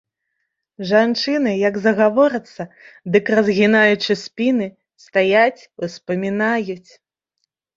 Жанчыны 0.91 1.51
як 1.69 1.75
загаворацца, 1.83 2.61
дык, 3.17 3.25
разгінаючы 3.41 4.13
спіны, 4.23 4.67
стаяць, 5.07 5.61
успамінаюць. 5.87 6.91